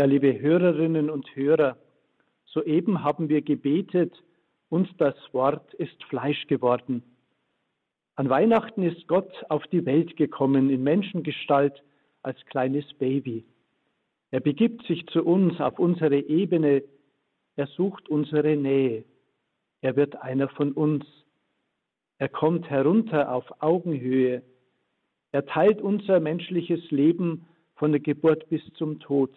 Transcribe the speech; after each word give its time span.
Ja, 0.00 0.06
liebe 0.06 0.40
Hörerinnen 0.40 1.10
und 1.10 1.36
Hörer, 1.36 1.76
soeben 2.46 3.04
haben 3.04 3.28
wir 3.28 3.42
gebetet, 3.42 4.14
uns 4.70 4.88
das 4.96 5.14
Wort 5.32 5.74
ist 5.74 6.02
Fleisch 6.04 6.46
geworden. 6.46 7.02
An 8.14 8.30
Weihnachten 8.30 8.82
ist 8.82 9.06
Gott 9.08 9.30
auf 9.50 9.62
die 9.66 9.84
Welt 9.84 10.16
gekommen 10.16 10.70
in 10.70 10.82
Menschengestalt 10.82 11.82
als 12.22 12.42
kleines 12.46 12.90
Baby. 12.94 13.44
Er 14.30 14.40
begibt 14.40 14.86
sich 14.86 15.04
zu 15.08 15.22
uns 15.22 15.60
auf 15.60 15.78
unsere 15.78 16.18
Ebene, 16.18 16.82
er 17.56 17.66
sucht 17.66 18.08
unsere 18.08 18.56
Nähe. 18.56 19.04
Er 19.82 19.96
wird 19.96 20.16
einer 20.22 20.48
von 20.48 20.72
uns. 20.72 21.04
Er 22.16 22.30
kommt 22.30 22.70
herunter 22.70 23.34
auf 23.34 23.44
Augenhöhe. 23.58 24.42
Er 25.32 25.44
teilt 25.44 25.82
unser 25.82 26.20
menschliches 26.20 26.90
Leben 26.90 27.44
von 27.74 27.92
der 27.92 28.00
Geburt 28.00 28.48
bis 28.48 28.62
zum 28.78 28.98
Tod. 28.98 29.30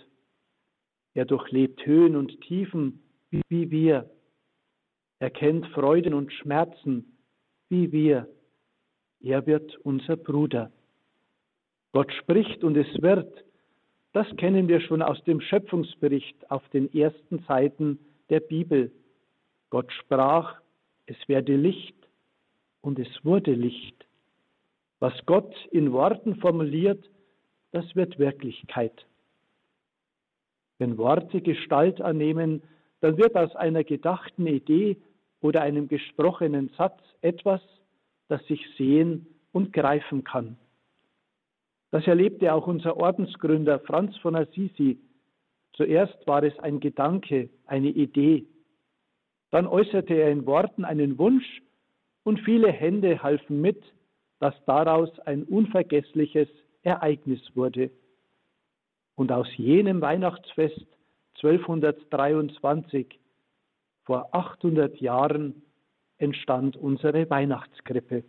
Er 1.13 1.25
durchlebt 1.25 1.85
Höhen 1.85 2.15
und 2.15 2.41
Tiefen 2.41 3.03
wie 3.49 3.71
wir. 3.71 4.09
Er 5.19 5.29
kennt 5.29 5.67
Freuden 5.67 6.13
und 6.13 6.31
Schmerzen 6.33 7.17
wie 7.69 7.91
wir. 7.91 8.27
Er 9.21 9.45
wird 9.45 9.77
unser 9.83 10.17
Bruder. 10.17 10.71
Gott 11.91 12.11
spricht 12.13 12.63
und 12.63 12.75
es 12.75 13.01
wird. 13.01 13.45
Das 14.11 14.27
kennen 14.37 14.67
wir 14.67 14.81
schon 14.81 15.01
aus 15.01 15.23
dem 15.23 15.41
Schöpfungsbericht 15.41 16.51
auf 16.51 16.67
den 16.69 16.93
ersten 16.93 17.39
Seiten 17.47 17.99
der 18.29 18.39
Bibel. 18.39 18.91
Gott 19.69 19.91
sprach, 19.93 20.59
es 21.05 21.17
werde 21.27 21.55
Licht 21.55 21.95
und 22.81 22.99
es 22.99 23.07
wurde 23.23 23.53
Licht. 23.53 24.05
Was 24.99 25.13
Gott 25.25 25.53
in 25.71 25.91
Worten 25.91 26.35
formuliert, 26.35 27.09
das 27.71 27.95
wird 27.95 28.19
Wirklichkeit. 28.19 29.05
Wenn 30.83 30.97
Worte 30.97 31.39
Gestalt 31.39 32.01
annehmen, 32.01 32.61
dann 32.99 33.17
wird 33.17 33.37
aus 33.37 33.55
einer 33.55 33.85
gedachten 33.85 34.45
Idee 34.45 34.97
oder 35.39 35.61
einem 35.61 35.87
gesprochenen 35.87 36.71
Satz 36.77 36.99
etwas, 37.21 37.61
das 38.27 38.45
sich 38.47 38.61
sehen 38.77 39.25
und 39.53 39.71
greifen 39.71 40.25
kann. 40.25 40.57
Das 41.91 42.05
erlebte 42.05 42.53
auch 42.53 42.67
unser 42.67 42.97
Ordensgründer 42.97 43.79
Franz 43.79 44.17
von 44.17 44.35
Assisi. 44.35 44.99
Zuerst 45.71 46.27
war 46.27 46.43
es 46.43 46.59
ein 46.59 46.81
Gedanke, 46.81 47.49
eine 47.65 47.87
Idee. 47.87 48.45
Dann 49.51 49.67
äußerte 49.67 50.13
er 50.15 50.31
in 50.31 50.45
Worten 50.45 50.83
einen 50.83 51.17
Wunsch 51.17 51.61
und 52.23 52.41
viele 52.41 52.73
Hände 52.73 53.23
halfen 53.23 53.61
mit, 53.61 53.81
dass 54.41 54.53
daraus 54.65 55.17
ein 55.21 55.43
unvergessliches 55.43 56.49
Ereignis 56.81 57.39
wurde. 57.55 57.89
Und 59.15 59.31
aus 59.31 59.47
jenem 59.57 60.01
Weihnachtsfest 60.01 60.85
1223, 61.35 63.19
vor 64.03 64.29
800 64.33 64.99
Jahren, 64.99 65.61
entstand 66.17 66.77
unsere 66.77 67.29
Weihnachtskrippe. 67.29 68.23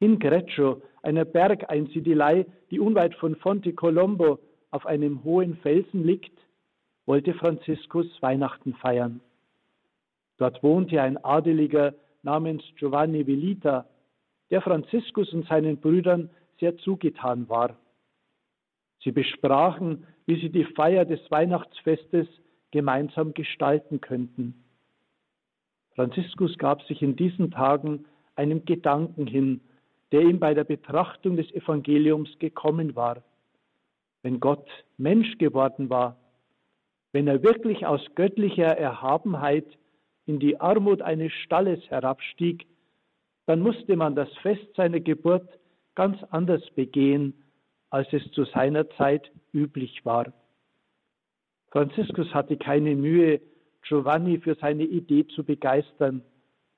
In 0.00 0.18
Greccio, 0.18 0.82
einer 1.02 1.24
Bergeinsiedelei, 1.24 2.46
die 2.70 2.80
unweit 2.80 3.14
von 3.14 3.36
Fonte 3.36 3.72
Colombo 3.72 4.38
auf 4.70 4.86
einem 4.86 5.24
hohen 5.24 5.56
Felsen 5.58 6.04
liegt, 6.04 6.36
wollte 7.06 7.34
Franziskus 7.34 8.06
Weihnachten 8.20 8.74
feiern. 8.74 9.20
Dort 10.36 10.62
wohnte 10.62 11.00
ein 11.00 11.22
Adeliger 11.24 11.94
namens 12.22 12.62
Giovanni 12.76 13.26
Velita, 13.26 13.86
der 14.50 14.62
Franziskus 14.62 15.32
und 15.32 15.46
seinen 15.46 15.78
Brüdern 15.78 16.30
sehr 16.58 16.76
zugetan 16.78 17.48
war. 17.48 17.76
Sie 19.00 19.12
besprachen, 19.12 20.06
wie 20.26 20.40
sie 20.40 20.50
die 20.50 20.64
Feier 20.64 21.04
des 21.04 21.20
Weihnachtsfestes 21.30 22.26
gemeinsam 22.70 23.34
gestalten 23.34 24.00
könnten. 24.00 24.64
Franziskus 25.94 26.58
gab 26.58 26.82
sich 26.82 27.02
in 27.02 27.14
diesen 27.16 27.50
Tagen 27.50 28.06
einem 28.34 28.64
Gedanken 28.64 29.26
hin, 29.26 29.60
der 30.12 30.22
ihm 30.22 30.40
bei 30.40 30.54
der 30.54 30.64
Betrachtung 30.64 31.36
des 31.36 31.50
Evangeliums 31.52 32.38
gekommen 32.38 32.96
war. 32.96 33.22
Wenn 34.22 34.40
Gott 34.40 34.66
Mensch 34.96 35.38
geworden 35.38 35.90
war, 35.90 36.16
wenn 37.12 37.28
er 37.28 37.42
wirklich 37.42 37.86
aus 37.86 38.00
göttlicher 38.16 38.76
Erhabenheit 38.76 39.66
in 40.26 40.40
die 40.40 40.60
Armut 40.60 41.02
eines 41.02 41.32
Stalles 41.32 41.80
herabstieg, 41.90 42.66
dann 43.46 43.60
musste 43.60 43.94
man 43.94 44.16
das 44.16 44.32
Fest 44.38 44.66
seiner 44.74 45.00
Geburt 45.00 45.48
ganz 45.94 46.20
anders 46.30 46.62
begehen, 46.74 47.43
als 47.94 48.12
es 48.12 48.28
zu 48.32 48.44
seiner 48.46 48.90
Zeit 48.96 49.30
üblich 49.52 50.04
war. 50.04 50.32
Franziskus 51.70 52.34
hatte 52.34 52.56
keine 52.56 52.96
Mühe, 52.96 53.40
Giovanni 53.82 54.38
für 54.40 54.56
seine 54.56 54.82
Idee 54.82 55.28
zu 55.28 55.44
begeistern, 55.44 56.20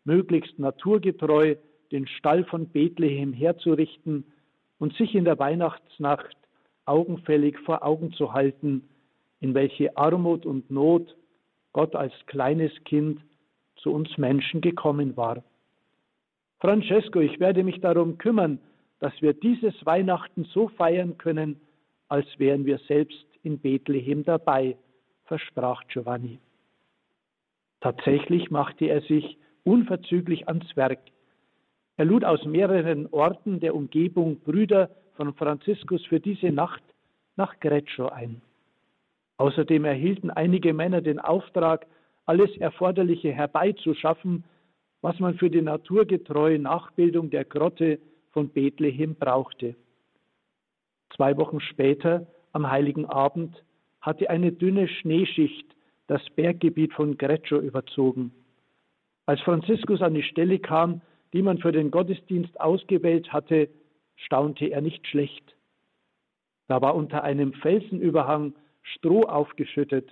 möglichst 0.05 0.59
naturgetreu 0.59 1.57
den 1.91 2.07
Stall 2.07 2.45
von 2.45 2.69
Bethlehem 2.69 3.33
herzurichten 3.33 4.25
und 4.79 4.95
sich 4.97 5.15
in 5.15 5.25
der 5.25 5.39
Weihnachtsnacht 5.39 6.37
augenfällig 6.85 7.59
vor 7.61 7.83
Augen 7.83 8.13
zu 8.13 8.35
halten, 8.35 8.87
in 9.41 9.55
welche 9.55 9.97
Armut 9.97 10.45
und 10.45 10.71
Not 10.71 11.17
Gott 11.73 11.97
als 11.97 12.13
kleines 12.27 12.73
Kind 12.85 13.23
zu 13.77 13.91
uns 13.91 14.19
Menschen 14.19 14.61
gekommen 14.61 15.17
war. 15.17 15.43
Francesco, 16.61 17.21
ich 17.21 17.41
werde 17.41 17.65
mich 17.65 17.81
darum 17.81 18.19
kümmern, 18.19 18.59
dass 18.99 19.13
wir 19.21 19.35
dieses 19.35 19.75
Weihnachten 19.85 20.45
so 20.45 20.69
feiern 20.69 21.19
können, 21.19 21.61
als 22.09 22.27
wären 22.39 22.65
wir 22.65 22.79
selbst 22.89 23.27
in 23.43 23.59
Bethlehem 23.59 24.25
dabei, 24.25 24.77
versprach 25.25 25.83
Giovanni. 25.89 26.39
Tatsächlich 27.81 28.51
machte 28.51 28.87
er 28.87 29.03
sich 29.03 29.39
unverzüglich 29.65 30.49
ans 30.49 30.77
Werk. 30.77 31.01
Er 31.97 32.05
lud 32.05 32.25
aus 32.25 32.45
mehreren 32.45 33.07
Orten 33.09 33.61
der 33.61 33.75
Umgebung 33.75 34.41
Brüder 34.41 34.91
von 35.15 35.35
Franziskus 35.35 36.05
für 36.07 36.21
diese 36.21 36.51
Nacht 36.51 36.83
nach 37.37 37.59
Greccio 37.61 38.09
ein. 38.09 38.41
Außerdem 39.39 39.85
erhielten 39.85 40.31
einige 40.31 40.73
Männer 40.73 41.01
den 41.01 41.19
Auftrag, 41.19 41.87
alles 42.25 42.57
Erforderliche 42.57 43.33
herbeizuschaffen, 43.33 44.45
was 45.01 45.19
man 45.21 45.37
für 45.37 45.51
die 45.51 45.63
naturgetreue 45.63 46.59
Nachbildung 46.59 47.31
der 47.31 47.45
Grotte 47.45 47.99
von 48.37 48.51
Bethlehem 48.51 49.15
brauchte. 49.15 49.77
Zwei 51.17 51.39
Wochen 51.39 51.59
später, 51.59 52.27
am 52.53 52.71
heiligen 52.71 53.07
Abend, 53.07 53.65
hatte 54.03 54.29
eine 54.29 54.53
dünne 54.53 54.89
Schneeschicht 54.89 55.65
das 56.07 56.21
Berggebiet 56.35 56.93
von 56.93 57.17
Greccio 57.17 57.59
überzogen. 57.61 58.33
Als 59.25 59.41
Franziskus 59.41 60.03
an 60.03 60.13
die 60.13 60.23
Stelle 60.23 60.59
kam, 60.59 61.01
die 61.33 61.41
man 61.41 61.57
für 61.57 61.73
den 61.73 61.91
Gottesdienst 61.91 62.61
ausgewählt 62.61 63.33
hatte, 63.33 63.71
staunte 64.17 64.67
er 64.67 64.83
nicht 64.83 65.07
schlecht. 65.07 65.57
Da 66.69 66.83
war 66.83 66.95
unter 66.95 67.25
einem 67.25 67.55
Felsenüberhang 67.55 68.53
Stroh 68.83 69.23
aufgeschüttet. 69.23 70.11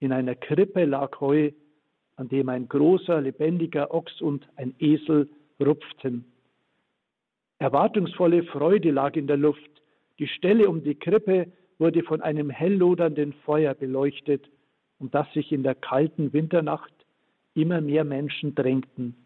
In 0.00 0.10
einer 0.10 0.36
Krippe 0.36 0.86
lag 0.86 1.20
Heu, 1.20 1.50
an 2.16 2.30
dem 2.30 2.48
ein 2.48 2.66
großer, 2.66 3.20
lebendiger 3.20 3.92
Ochs 3.92 4.22
und 4.22 4.48
ein 4.56 4.74
Esel 4.78 5.28
rupften. 5.60 6.24
Erwartungsvolle 7.58 8.42
Freude 8.44 8.90
lag 8.90 9.16
in 9.16 9.26
der 9.26 9.38
Luft. 9.38 9.70
Die 10.18 10.28
Stelle 10.28 10.68
um 10.68 10.82
die 10.84 10.94
Krippe 10.94 11.50
wurde 11.78 12.02
von 12.02 12.20
einem 12.20 12.50
helllodernden 12.50 13.32
Feuer 13.44 13.74
beleuchtet, 13.74 14.48
um 14.98 15.10
das 15.10 15.30
sich 15.32 15.52
in 15.52 15.62
der 15.62 15.74
kalten 15.74 16.32
Winternacht 16.32 16.92
immer 17.54 17.80
mehr 17.80 18.04
Menschen 18.04 18.54
drängten. 18.54 19.16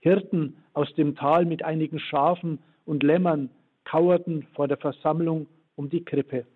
Hirten 0.00 0.56
aus 0.72 0.92
dem 0.94 1.16
Tal 1.16 1.46
mit 1.46 1.64
einigen 1.64 1.98
Schafen 1.98 2.58
und 2.84 3.02
Lämmern 3.02 3.50
kauerten 3.84 4.46
vor 4.54 4.68
der 4.68 4.76
Versammlung 4.76 5.46
um 5.76 5.88
die 5.88 6.04
Krippe. 6.04 6.46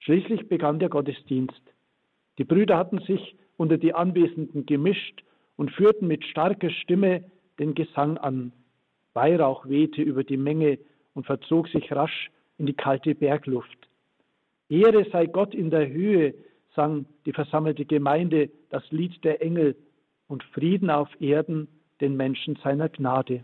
Schließlich 0.00 0.48
begann 0.48 0.78
der 0.78 0.88
Gottesdienst. 0.90 1.62
Die 2.38 2.44
Brüder 2.44 2.76
hatten 2.76 3.00
sich 3.00 3.36
unter 3.56 3.78
die 3.78 3.94
Anwesenden 3.94 4.64
gemischt 4.64 5.24
und 5.56 5.72
führten 5.72 6.06
mit 6.06 6.24
starker 6.24 6.70
Stimme 6.70 7.24
den 7.58 7.74
Gesang 7.74 8.16
an. 8.18 8.52
Weihrauch 9.18 9.68
wehte 9.68 10.00
über 10.00 10.22
die 10.22 10.36
Menge 10.36 10.78
und 11.14 11.26
verzog 11.26 11.66
sich 11.68 11.90
rasch 11.90 12.30
in 12.56 12.66
die 12.66 12.78
kalte 12.84 13.16
Bergluft. 13.16 13.88
Ehre 14.68 15.04
sei 15.10 15.26
Gott 15.26 15.56
in 15.56 15.70
der 15.70 15.88
Höhe, 15.88 16.34
sang 16.76 17.04
die 17.26 17.32
versammelte 17.32 17.84
Gemeinde 17.84 18.48
das 18.70 18.88
Lied 18.92 19.24
der 19.24 19.42
Engel 19.42 19.74
und 20.28 20.44
Frieden 20.54 20.88
auf 20.88 21.08
Erden 21.20 21.66
den 22.00 22.16
Menschen 22.16 22.54
seiner 22.62 22.88
Gnade. 22.88 23.42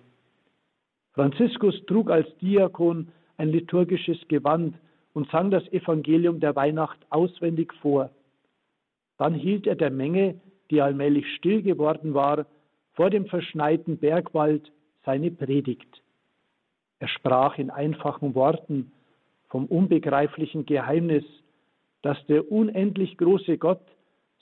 Franziskus 1.12 1.74
trug 1.86 2.08
als 2.08 2.28
Diakon 2.38 3.08
ein 3.36 3.48
liturgisches 3.48 4.28
Gewand 4.28 4.76
und 5.12 5.28
sang 5.32 5.50
das 5.50 5.66
Evangelium 5.72 6.38
der 6.38 6.54
Weihnacht 6.54 7.00
auswendig 7.10 7.74
vor. 7.82 8.10
Dann 9.18 9.34
hielt 9.34 9.66
er 9.66 9.74
der 9.74 9.90
Menge, 9.90 10.40
die 10.70 10.80
allmählich 10.80 11.26
still 11.34 11.62
geworden 11.62 12.14
war, 12.14 12.46
vor 12.92 13.10
dem 13.10 13.26
verschneiten 13.26 13.98
Bergwald 13.98 14.70
seine 15.04 15.30
Predigt. 15.30 16.02
Er 16.98 17.08
sprach 17.08 17.58
in 17.58 17.70
einfachen 17.70 18.34
Worten 18.34 18.92
vom 19.48 19.66
unbegreiflichen 19.66 20.66
Geheimnis, 20.66 21.24
dass 22.02 22.18
der 22.26 22.50
unendlich 22.50 23.16
große 23.16 23.58
Gott 23.58 23.82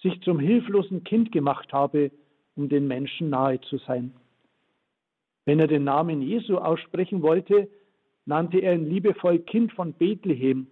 sich 0.01 0.21
zum 0.23 0.39
hilflosen 0.39 1.05
Kind 1.05 1.33
gemacht 1.33 1.73
habe, 1.73 2.11
um 2.57 2.69
den 2.69 2.87
Menschen 2.89 3.31
nahe 3.31 3.61
zu 3.61 3.79
sein. 3.79 4.13
Wenn 5.45 5.61
er 5.61 5.67
den 5.67 5.85
Namen 5.85 6.23
Jesu 6.23 6.59
aussprechen 6.59 7.23
wollte, 7.23 7.69
nannte 8.27 8.59
er 8.59 8.75
ihn 8.75 8.89
liebevoll 8.89 9.41
Kind 9.41 9.73
von 9.73 9.93
Bethlehem. 9.93 10.67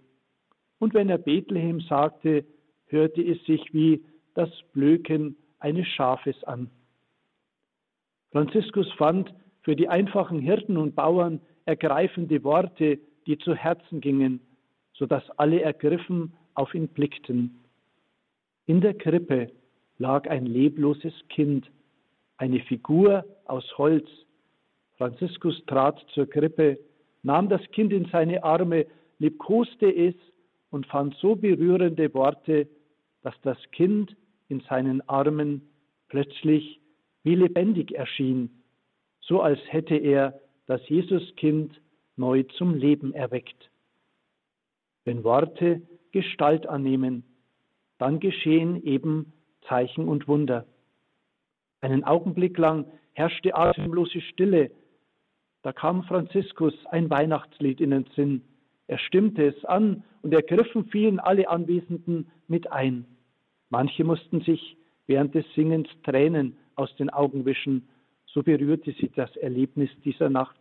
Und 0.79 0.93
wenn 0.93 1.09
er 1.09 1.17
Bethlehem 1.17 1.81
sagte, 1.81 2.45
hörte 2.87 3.21
es 3.21 3.43
sich 3.45 3.73
wie 3.73 4.03
das 4.33 4.49
Blöken 4.73 5.35
eines 5.59 5.87
Schafes 5.87 6.41
an. 6.45 6.69
Franziskus 8.31 8.91
fand 8.93 9.33
für 9.61 9.75
die 9.75 9.87
einfachen 9.87 10.39
Hirten 10.39 10.77
und 10.77 10.95
Bauern 10.95 11.39
ergreifende 11.65 12.43
Worte, 12.43 12.99
die 13.27 13.37
zu 13.37 13.55
Herzen 13.55 14.01
gingen, 14.01 14.41
sodass 14.93 15.23
alle 15.37 15.61
ergriffen 15.61 16.33
auf 16.53 16.73
ihn 16.73 16.87
blickten. 16.87 17.59
In 18.65 18.81
der 18.81 18.93
Krippe 18.93 19.51
lag 19.97 20.29
ein 20.29 20.45
lebloses 20.45 21.13
Kind, 21.29 21.69
eine 22.37 22.59
Figur 22.61 23.25
aus 23.45 23.77
Holz. 23.77 24.07
Franziskus 24.97 25.63
trat 25.67 26.03
zur 26.13 26.27
Krippe, 26.27 26.79
nahm 27.23 27.49
das 27.49 27.61
Kind 27.71 27.93
in 27.93 28.05
seine 28.05 28.43
Arme, 28.43 28.87
liebkoste 29.19 29.91
es 29.93 30.15
und 30.71 30.87
fand 30.87 31.15
so 31.15 31.35
berührende 31.35 32.13
Worte, 32.13 32.67
dass 33.21 33.35
das 33.41 33.57
Kind 33.71 34.15
in 34.49 34.61
seinen 34.61 35.07
Armen 35.07 35.61
plötzlich 36.09 36.79
wie 37.23 37.35
lebendig 37.35 37.91
erschien, 37.93 38.60
so 39.21 39.41
als 39.41 39.59
hätte 39.67 39.95
er 39.95 40.39
das 40.65 40.87
Jesuskind 40.89 41.79
neu 42.15 42.43
zum 42.57 42.75
Leben 42.75 43.13
erweckt. 43.13 43.69
Wenn 45.05 45.23
Worte 45.23 45.81
Gestalt 46.11 46.67
annehmen, 46.67 47.23
dann 47.97 48.19
geschehen 48.19 48.83
eben 48.83 49.33
Zeichen 49.67 50.07
und 50.07 50.27
Wunder. 50.27 50.65
Einen 51.81 52.03
Augenblick 52.03 52.57
lang 52.57 52.85
herrschte 53.13 53.55
atemlose 53.55 54.21
Stille. 54.21 54.71
Da 55.63 55.73
kam 55.73 56.03
Franziskus 56.03 56.73
ein 56.87 57.09
Weihnachtslied 57.09 57.81
in 57.81 57.91
den 57.91 58.05
Sinn. 58.15 58.43
Er 58.87 58.97
stimmte 58.97 59.45
es 59.45 59.65
an 59.65 60.03
und 60.21 60.33
ergriffen 60.33 60.85
fielen 60.85 61.19
alle 61.19 61.49
Anwesenden 61.49 62.29
mit 62.47 62.71
ein. 62.71 63.05
Manche 63.69 64.03
mussten 64.03 64.41
sich 64.41 64.77
während 65.07 65.33
des 65.33 65.45
Singens 65.55 65.87
Tränen 66.03 66.57
aus 66.75 66.93
den 66.97 67.09
Augen 67.09 67.45
wischen, 67.45 67.87
so 68.33 68.43
berührte 68.43 68.93
sie 68.93 69.09
das 69.09 69.35
Erlebnis 69.37 69.89
dieser 70.03 70.29
Nacht. 70.29 70.59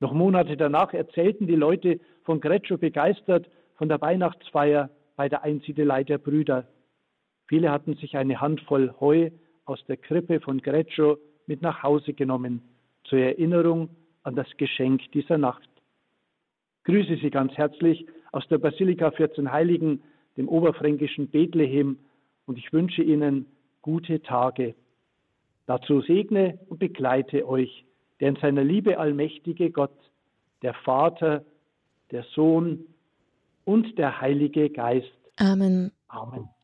Noch 0.00 0.12
Monate 0.12 0.56
danach 0.56 0.92
erzählten 0.94 1.46
die 1.46 1.56
Leute 1.56 2.00
von 2.24 2.40
Greccio 2.40 2.78
begeistert 2.78 3.48
von 3.76 3.88
der 3.88 4.00
Weihnachtsfeier 4.00 4.90
bei 5.16 5.28
der 5.28 5.42
Einsiedelei 5.42 6.04
der 6.04 6.18
Brüder. 6.18 6.68
Viele 7.46 7.72
hatten 7.72 7.94
sich 7.94 8.16
eine 8.16 8.40
Handvoll 8.40 8.94
Heu 9.00 9.30
aus 9.64 9.84
der 9.86 9.96
Krippe 9.96 10.40
von 10.40 10.60
Greccio 10.60 11.18
mit 11.46 11.62
nach 11.62 11.82
Hause 11.82 12.12
genommen, 12.12 12.62
zur 13.04 13.18
Erinnerung 13.18 13.90
an 14.22 14.36
das 14.36 14.48
Geschenk 14.56 15.10
dieser 15.12 15.38
Nacht. 15.38 15.68
Grüße 16.84 17.16
Sie 17.16 17.30
ganz 17.30 17.52
herzlich 17.54 18.06
aus 18.32 18.46
der 18.48 18.58
Basilika 18.58 19.10
14 19.10 19.50
Heiligen, 19.50 20.02
dem 20.36 20.48
oberfränkischen 20.48 21.28
Bethlehem, 21.28 21.98
und 22.46 22.56
ich 22.56 22.72
wünsche 22.72 23.02
Ihnen 23.02 23.46
gute 23.82 24.22
Tage. 24.22 24.74
Dazu 25.68 26.00
segne 26.00 26.58
und 26.70 26.78
begleite 26.78 27.46
euch 27.46 27.84
der 28.20 28.30
in 28.30 28.36
seiner 28.36 28.64
Liebe 28.64 28.98
allmächtige 28.98 29.70
Gott, 29.70 29.94
der 30.62 30.72
Vater, 30.72 31.44
der 32.10 32.24
Sohn 32.34 32.86
und 33.66 33.98
der 33.98 34.18
Heilige 34.18 34.70
Geist. 34.70 35.12
Amen. 35.36 35.92
Amen. 36.08 36.48